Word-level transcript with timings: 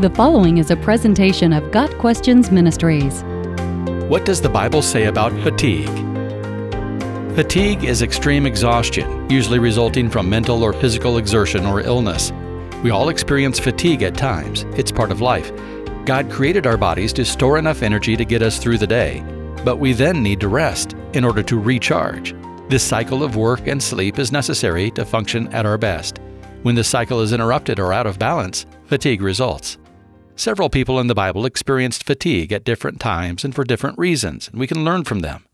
The 0.00 0.10
following 0.10 0.58
is 0.58 0.72
a 0.72 0.76
presentation 0.76 1.52
of 1.52 1.70
Got 1.70 1.88
Questions 1.98 2.50
Ministries. 2.50 3.22
What 4.08 4.24
does 4.24 4.40
the 4.40 4.48
Bible 4.48 4.82
say 4.82 5.04
about 5.04 5.30
fatigue? 5.44 5.88
Fatigue 7.36 7.84
is 7.84 8.02
extreme 8.02 8.44
exhaustion, 8.44 9.30
usually 9.30 9.60
resulting 9.60 10.10
from 10.10 10.28
mental 10.28 10.64
or 10.64 10.72
physical 10.72 11.18
exertion 11.18 11.64
or 11.64 11.80
illness. 11.80 12.32
We 12.82 12.90
all 12.90 13.08
experience 13.08 13.60
fatigue 13.60 14.02
at 14.02 14.16
times, 14.16 14.64
it's 14.76 14.90
part 14.90 15.12
of 15.12 15.20
life. 15.20 15.52
God 16.04 16.28
created 16.28 16.66
our 16.66 16.76
bodies 16.76 17.12
to 17.12 17.24
store 17.24 17.56
enough 17.56 17.84
energy 17.84 18.16
to 18.16 18.24
get 18.24 18.42
us 18.42 18.58
through 18.58 18.78
the 18.78 18.88
day, 18.88 19.22
but 19.64 19.76
we 19.76 19.92
then 19.92 20.24
need 20.24 20.40
to 20.40 20.48
rest 20.48 20.94
in 21.12 21.24
order 21.24 21.44
to 21.44 21.56
recharge. 21.56 22.34
This 22.68 22.82
cycle 22.82 23.22
of 23.22 23.36
work 23.36 23.68
and 23.68 23.80
sleep 23.80 24.18
is 24.18 24.32
necessary 24.32 24.90
to 24.90 25.04
function 25.04 25.46
at 25.54 25.66
our 25.66 25.78
best. 25.78 26.18
When 26.62 26.74
the 26.74 26.82
cycle 26.82 27.20
is 27.20 27.32
interrupted 27.32 27.78
or 27.78 27.92
out 27.92 28.08
of 28.08 28.18
balance, 28.18 28.66
fatigue 28.86 29.22
results. 29.22 29.78
Several 30.36 30.68
people 30.68 30.98
in 30.98 31.06
the 31.06 31.14
Bible 31.14 31.46
experienced 31.46 32.02
fatigue 32.02 32.52
at 32.52 32.64
different 32.64 32.98
times 32.98 33.44
and 33.44 33.54
for 33.54 33.62
different 33.62 33.96
reasons, 33.96 34.48
and 34.48 34.58
we 34.58 34.66
can 34.66 34.84
learn 34.84 35.04
from 35.04 35.20
them. 35.20 35.46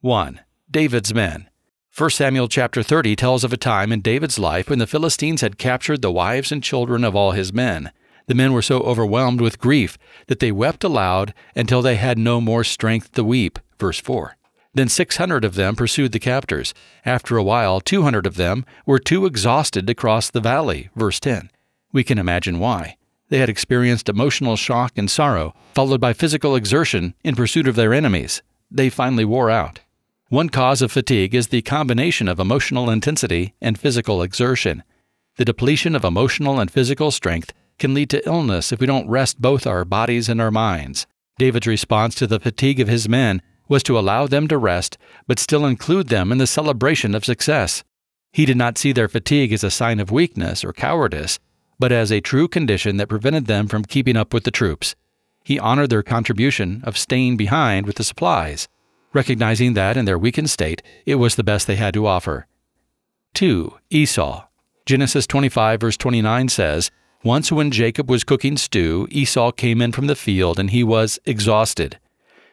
1. 0.00 0.40
David's 0.70 1.12
men. 1.12 1.50
1 1.94 2.10
Samuel 2.10 2.48
chapter 2.48 2.82
30 2.82 3.14
tells 3.14 3.44
of 3.44 3.52
a 3.52 3.58
time 3.58 3.92
in 3.92 4.00
David's 4.00 4.38
life 4.38 4.70
when 4.70 4.78
the 4.78 4.86
Philistines 4.86 5.42
had 5.42 5.58
captured 5.58 6.00
the 6.00 6.10
wives 6.10 6.50
and 6.50 6.62
children 6.62 7.04
of 7.04 7.14
all 7.14 7.32
his 7.32 7.52
men. 7.52 7.92
The 8.26 8.34
men 8.34 8.54
were 8.54 8.62
so 8.62 8.80
overwhelmed 8.80 9.42
with 9.42 9.58
grief 9.58 9.98
that 10.28 10.38
they 10.38 10.50
wept 10.50 10.82
aloud 10.82 11.34
until 11.54 11.82
they 11.82 11.96
had 11.96 12.16
no 12.16 12.40
more 12.40 12.64
strength 12.64 13.12
to 13.12 13.22
weep. 13.22 13.58
Verse 13.78 14.00
4. 14.00 14.38
Then 14.72 14.88
600 14.88 15.44
of 15.44 15.56
them 15.56 15.76
pursued 15.76 16.12
the 16.12 16.18
captors. 16.18 16.72
After 17.04 17.36
a 17.36 17.44
while, 17.44 17.82
200 17.82 18.26
of 18.26 18.36
them 18.36 18.64
were 18.86 18.98
too 18.98 19.26
exhausted 19.26 19.86
to 19.86 19.94
cross 19.94 20.30
the 20.30 20.40
valley. 20.40 20.88
Verse 20.96 21.20
10. 21.20 21.50
We 21.92 22.02
can 22.02 22.16
imagine 22.16 22.58
why. 22.58 22.96
They 23.32 23.38
had 23.38 23.48
experienced 23.48 24.10
emotional 24.10 24.56
shock 24.56 24.98
and 24.98 25.10
sorrow, 25.10 25.54
followed 25.74 26.02
by 26.02 26.12
physical 26.12 26.54
exertion 26.54 27.14
in 27.24 27.34
pursuit 27.34 27.66
of 27.66 27.76
their 27.76 27.94
enemies. 27.94 28.42
They 28.70 28.90
finally 28.90 29.24
wore 29.24 29.48
out. 29.48 29.80
One 30.28 30.50
cause 30.50 30.82
of 30.82 30.92
fatigue 30.92 31.34
is 31.34 31.46
the 31.46 31.62
combination 31.62 32.28
of 32.28 32.38
emotional 32.38 32.90
intensity 32.90 33.54
and 33.58 33.78
physical 33.78 34.20
exertion. 34.20 34.82
The 35.38 35.46
depletion 35.46 35.96
of 35.96 36.04
emotional 36.04 36.60
and 36.60 36.70
physical 36.70 37.10
strength 37.10 37.54
can 37.78 37.94
lead 37.94 38.10
to 38.10 38.28
illness 38.28 38.70
if 38.70 38.80
we 38.80 38.86
don't 38.86 39.08
rest 39.08 39.40
both 39.40 39.66
our 39.66 39.86
bodies 39.86 40.28
and 40.28 40.38
our 40.38 40.50
minds. 40.50 41.06
David's 41.38 41.66
response 41.66 42.14
to 42.16 42.26
the 42.26 42.38
fatigue 42.38 42.80
of 42.80 42.88
his 42.88 43.08
men 43.08 43.40
was 43.66 43.82
to 43.84 43.98
allow 43.98 44.26
them 44.26 44.46
to 44.48 44.58
rest, 44.58 44.98
but 45.26 45.38
still 45.38 45.64
include 45.64 46.08
them 46.08 46.32
in 46.32 46.36
the 46.36 46.46
celebration 46.46 47.14
of 47.14 47.24
success. 47.24 47.82
He 48.30 48.44
did 48.44 48.58
not 48.58 48.76
see 48.76 48.92
their 48.92 49.08
fatigue 49.08 49.54
as 49.54 49.64
a 49.64 49.70
sign 49.70 50.00
of 50.00 50.10
weakness 50.10 50.62
or 50.62 50.74
cowardice, 50.74 51.38
but 51.82 51.90
as 51.90 52.12
a 52.12 52.20
true 52.20 52.46
condition 52.46 52.96
that 52.96 53.08
prevented 53.08 53.46
them 53.46 53.66
from 53.66 53.82
keeping 53.82 54.16
up 54.16 54.32
with 54.32 54.44
the 54.44 54.52
troops. 54.52 54.94
He 55.42 55.58
honored 55.58 55.90
their 55.90 56.04
contribution 56.04 56.80
of 56.84 56.96
staying 56.96 57.36
behind 57.36 57.86
with 57.86 57.96
the 57.96 58.04
supplies, 58.04 58.68
recognizing 59.12 59.74
that 59.74 59.96
in 59.96 60.04
their 60.04 60.16
weakened 60.16 60.48
state 60.48 60.80
it 61.06 61.16
was 61.16 61.34
the 61.34 61.42
best 61.42 61.66
they 61.66 61.74
had 61.74 61.92
to 61.94 62.06
offer. 62.06 62.46
2. 63.34 63.74
Esau. 63.90 64.46
Genesis 64.86 65.26
25, 65.26 65.80
verse 65.80 65.96
29 65.96 66.48
says, 66.50 66.92
Once 67.24 67.50
when 67.50 67.72
Jacob 67.72 68.08
was 68.08 68.22
cooking 68.22 68.56
stew, 68.56 69.08
Esau 69.10 69.50
came 69.50 69.82
in 69.82 69.90
from 69.90 70.06
the 70.06 70.14
field 70.14 70.60
and 70.60 70.70
he 70.70 70.84
was 70.84 71.18
exhausted. 71.24 71.98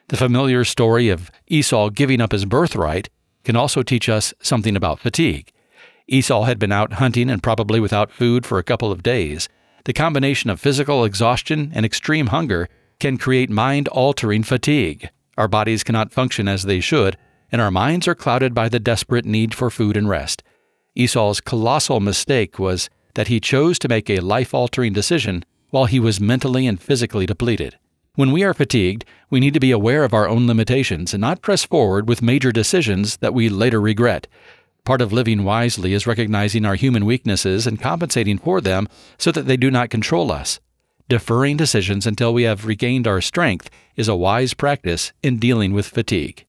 The 0.08 0.17
familiar 0.17 0.64
story 0.64 1.09
of 1.09 1.30
Esau 1.45 1.91
giving 1.91 2.19
up 2.19 2.31
his 2.31 2.45
birthright 2.45 3.09
can 3.43 3.55
also 3.55 3.83
teach 3.83 4.09
us 4.09 4.33
something 4.41 4.75
about 4.75 4.99
fatigue. 4.99 5.52
Esau 6.11 6.43
had 6.43 6.57
been 6.57 6.71
out 6.71 6.93
hunting 6.93 7.29
and 7.29 7.41
probably 7.41 7.79
without 7.79 8.11
food 8.11 8.45
for 8.45 8.57
a 8.57 8.63
couple 8.63 8.91
of 8.91 9.03
days. 9.03 9.47
The 9.85 9.93
combination 9.93 10.49
of 10.49 10.59
physical 10.59 11.05
exhaustion 11.05 11.71
and 11.73 11.85
extreme 11.85 12.27
hunger 12.27 12.67
can 12.99 13.17
create 13.17 13.49
mind 13.49 13.88
altering 13.89 14.43
fatigue. 14.43 15.09
Our 15.37 15.47
bodies 15.47 15.83
cannot 15.83 16.11
function 16.11 16.47
as 16.47 16.64
they 16.64 16.80
should, 16.80 17.15
and 17.52 17.61
our 17.61 17.71
minds 17.71 18.08
are 18.08 18.15
clouded 18.15 18.53
by 18.53 18.70
the 18.70 18.80
desperate 18.80 19.25
need 19.25 19.53
for 19.53 19.70
food 19.70 19.95
and 19.95 20.09
rest. 20.09 20.43
Esau's 20.95 21.39
colossal 21.39 21.99
mistake 21.99 22.59
was 22.59 22.89
that 23.14 23.27
he 23.27 23.39
chose 23.39 23.80
to 23.80 23.87
make 23.87 24.09
a 24.09 24.20
life 24.20 24.53
altering 24.53 24.93
decision 24.93 25.45
while 25.70 25.86
he 25.86 25.99
was 25.99 26.20
mentally 26.20 26.65
and 26.65 26.81
physically 26.81 27.26
depleted. 27.26 27.77
When 28.15 28.31
we 28.31 28.43
are 28.43 28.53
fatigued, 28.53 29.05
we 29.30 29.39
need 29.39 29.53
to 29.53 29.61
be 29.61 29.71
aware 29.71 30.03
of 30.03 30.14
our 30.14 30.27
own 30.27 30.47
limitations 30.47 31.14
and 31.14 31.21
not 31.21 31.41
press 31.41 31.64
forward 31.64 32.09
with 32.09 32.21
major 32.21 32.52
decisions 32.52 33.17
that 33.17 33.33
we 33.33 33.47
later 33.47 33.80
regret. 33.80 34.27
Part 34.85 35.01
of 35.01 35.13
living 35.13 35.43
wisely 35.43 35.93
is 35.93 36.07
recognizing 36.07 36.65
our 36.65 36.75
human 36.75 37.05
weaknesses 37.05 37.67
and 37.67 37.79
compensating 37.79 38.37
for 38.37 38.61
them 38.61 38.87
so 39.17 39.31
that 39.31 39.45
they 39.45 39.57
do 39.57 39.69
not 39.69 39.89
control 39.89 40.31
us. 40.31 40.59
Deferring 41.07 41.57
decisions 41.57 42.05
until 42.05 42.33
we 42.33 42.43
have 42.43 42.65
regained 42.65 43.07
our 43.07 43.21
strength 43.21 43.69
is 43.95 44.07
a 44.07 44.15
wise 44.15 44.53
practice 44.53 45.11
in 45.23 45.39
dealing 45.39 45.73
with 45.73 45.87
fatigue. 45.87 46.45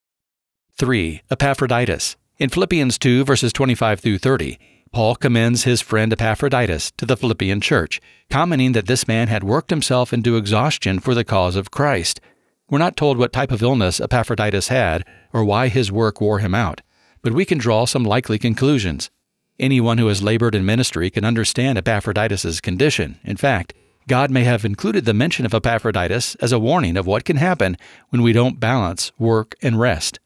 3. 0.76 1.22
Epaphroditus. 1.30 2.16
In 2.38 2.48
Philippians 2.48 2.98
2, 2.98 3.24
verses 3.24 3.52
25 3.52 4.00
through 4.00 4.18
30, 4.18 4.58
Paul 4.92 5.14
commends 5.14 5.64
his 5.64 5.80
friend 5.80 6.12
Epaphroditus 6.12 6.90
to 6.92 7.06
the 7.06 7.16
Philippian 7.16 7.60
church, 7.60 8.00
commenting 8.28 8.72
that 8.72 8.86
this 8.86 9.06
man 9.06 9.28
had 9.28 9.44
worked 9.44 9.70
himself 9.70 10.12
into 10.12 10.36
exhaustion 10.36 10.98
for 10.98 11.14
the 11.14 11.24
cause 11.24 11.56
of 11.56 11.70
Christ. 11.70 12.20
We're 12.68 12.78
not 12.78 12.96
told 12.96 13.16
what 13.16 13.32
type 13.32 13.52
of 13.52 13.62
illness 13.62 14.00
Epaphroditus 14.00 14.68
had 14.68 15.04
or 15.32 15.44
why 15.44 15.68
his 15.68 15.92
work 15.92 16.20
wore 16.20 16.38
him 16.38 16.54
out 16.54 16.80
but 17.22 17.32
we 17.32 17.44
can 17.44 17.58
draw 17.58 17.84
some 17.84 18.04
likely 18.04 18.38
conclusions. 18.38 19.10
Anyone 19.58 19.98
who 19.98 20.06
has 20.06 20.22
labored 20.22 20.54
in 20.54 20.64
ministry 20.64 21.10
can 21.10 21.24
understand 21.24 21.76
Epaphroditus' 21.76 22.60
condition. 22.60 23.18
In 23.24 23.36
fact, 23.36 23.74
God 24.08 24.30
may 24.30 24.44
have 24.44 24.64
included 24.64 25.04
the 25.04 25.14
mention 25.14 25.44
of 25.44 25.54
Epaphroditus 25.54 26.34
as 26.36 26.52
a 26.52 26.58
warning 26.58 26.96
of 26.96 27.06
what 27.06 27.24
can 27.24 27.36
happen 27.36 27.76
when 28.08 28.22
we 28.22 28.32
don't 28.32 28.58
balance 28.58 29.12
work 29.18 29.54
and 29.62 29.78
rest. 29.78 30.18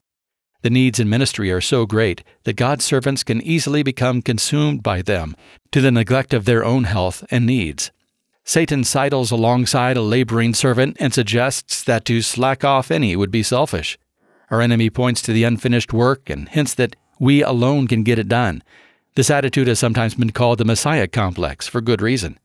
The 0.63 0.71
needs 0.71 0.99
in 0.99 1.11
ministry 1.11 1.51
are 1.53 1.61
so 1.61 1.85
great 1.85 2.25
that 2.45 2.57
God's 2.57 2.85
servants 2.85 3.23
can 3.23 3.43
easily 3.43 3.83
become 3.83 4.23
consumed 4.23 4.83
by 4.83 5.03
them 5.03 5.37
to 5.73 5.81
the 5.81 5.91
neglect 5.91 6.33
of 6.33 6.47
their 6.47 6.65
own 6.65 6.85
health 6.85 7.25
and 7.31 7.45
needs. 7.45 7.91
Satan 8.45 8.85
sidles 8.85 9.31
alongside 9.31 9.97
a 9.97 10.03
laboring 10.03 10.55
servant 10.55 10.97
and 11.01 11.13
suggests 11.13 11.83
that 11.85 12.05
to 12.05 12.23
slack 12.23 12.65
off 12.65 12.91
any 12.91 13.17
would 13.17 13.31
be 13.31 13.43
selfish. 13.43 13.99
Our 14.55 14.61
enemy 14.61 14.89
points 14.89 15.21
to 15.23 15.33
the 15.33 15.43
unfinished 15.43 15.93
work 15.93 16.31
and 16.31 16.49
hints 16.49 16.75
that 16.75 16.95
we 17.19 17.43
alone 17.43 17.89
can 17.89 18.05
get 18.05 18.21
it 18.21 18.29
done. 18.29 18.63
This 19.17 19.29
attitude 19.29 19.67
has 19.67 19.81
sometimes 19.81 20.15
been 20.15 20.31
called 20.31 20.59
the 20.59 20.65
Messiah 20.65 21.09
complex 21.09 21.67
for 21.67 21.81
good 21.81 22.01
reason. 22.01 22.39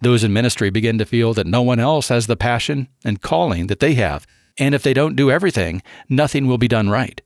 Those 0.00 0.22
in 0.22 0.32
ministry 0.32 0.70
begin 0.70 0.96
to 0.98 1.04
feel 1.04 1.34
that 1.34 1.48
no 1.48 1.62
one 1.62 1.80
else 1.80 2.06
has 2.06 2.28
the 2.28 2.36
passion 2.36 2.86
and 3.04 3.20
calling 3.20 3.66
that 3.66 3.80
they 3.80 3.94
have, 3.94 4.28
and 4.56 4.76
if 4.76 4.84
they 4.84 4.94
don't 4.94 5.16
do 5.16 5.28
everything, 5.28 5.82
nothing 6.08 6.46
will 6.46 6.56
be 6.56 6.68
done 6.68 6.88
right. 6.88 7.20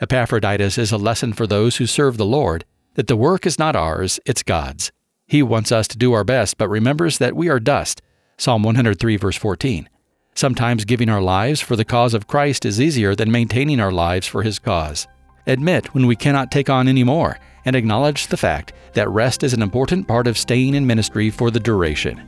Epaphroditus 0.00 0.78
is 0.78 0.90
a 0.90 0.96
lesson 0.96 1.34
for 1.34 1.46
those 1.46 1.76
who 1.76 1.84
serve 1.86 2.16
the 2.16 2.24
Lord 2.24 2.64
that 2.94 3.06
the 3.06 3.16
work 3.16 3.44
is 3.44 3.58
not 3.58 3.76
ours, 3.76 4.18
it's 4.24 4.42
God's. 4.42 4.92
He 5.26 5.42
wants 5.42 5.70
us 5.70 5.86
to 5.88 5.98
do 5.98 6.14
our 6.14 6.24
best, 6.24 6.56
but 6.56 6.70
remembers 6.70 7.18
that 7.18 7.36
we 7.36 7.50
are 7.50 7.60
dust. 7.60 8.00
Psalm 8.38 8.62
103, 8.62 9.18
verse 9.18 9.36
14. 9.36 9.90
Sometimes 10.36 10.84
giving 10.84 11.08
our 11.08 11.22
lives 11.22 11.60
for 11.60 11.76
the 11.76 11.84
cause 11.84 12.12
of 12.12 12.26
Christ 12.26 12.64
is 12.64 12.80
easier 12.80 13.14
than 13.14 13.30
maintaining 13.30 13.78
our 13.78 13.92
lives 13.92 14.26
for 14.26 14.42
His 14.42 14.58
cause. 14.58 15.06
Admit 15.46 15.94
when 15.94 16.08
we 16.08 16.16
cannot 16.16 16.50
take 16.50 16.68
on 16.68 16.88
any 16.88 17.04
more, 17.04 17.38
and 17.64 17.76
acknowledge 17.76 18.26
the 18.26 18.36
fact 18.36 18.72
that 18.94 19.08
rest 19.08 19.44
is 19.44 19.52
an 19.54 19.62
important 19.62 20.08
part 20.08 20.26
of 20.26 20.36
staying 20.36 20.74
in 20.74 20.88
ministry 20.88 21.30
for 21.30 21.52
the 21.52 21.60
duration. 21.60 22.20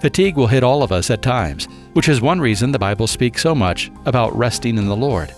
Fatigue 0.00 0.36
will 0.36 0.46
hit 0.46 0.62
all 0.62 0.84
of 0.84 0.92
us 0.92 1.10
at 1.10 1.20
times, 1.20 1.66
which 1.94 2.08
is 2.08 2.20
one 2.20 2.40
reason 2.40 2.70
the 2.70 2.78
Bible 2.78 3.08
speaks 3.08 3.42
so 3.42 3.56
much 3.56 3.90
about 4.06 4.36
resting 4.36 4.78
in 4.78 4.86
the 4.86 4.96
Lord. 4.96 5.34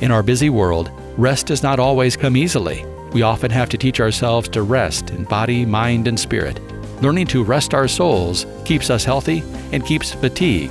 In 0.00 0.12
our 0.12 0.22
busy 0.22 0.50
world, 0.50 0.92
rest 1.18 1.46
does 1.46 1.64
not 1.64 1.80
always 1.80 2.16
come 2.16 2.36
easily. 2.36 2.84
We 3.12 3.22
often 3.22 3.50
have 3.50 3.68
to 3.70 3.78
teach 3.78 4.00
ourselves 4.00 4.48
to 4.50 4.62
rest 4.62 5.10
in 5.10 5.24
body, 5.24 5.66
mind, 5.66 6.06
and 6.06 6.20
spirit. 6.20 6.60
Learning 7.02 7.26
to 7.26 7.42
rest 7.42 7.74
our 7.74 7.88
souls 7.88 8.46
keeps 8.64 8.90
us 8.90 9.04
healthy 9.04 9.42
and 9.72 9.84
keeps 9.84 10.12
fatigue 10.12 10.70